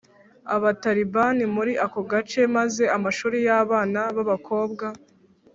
Abatalibani 0.55 1.43
muri 1.55 1.73
ako 1.85 1.99
gace 2.11 2.41
maze 2.55 2.83
amashuri 2.95 3.37
y 3.47 3.49
abana 3.61 3.99
b 4.15 4.17
abakobwa 4.23 4.85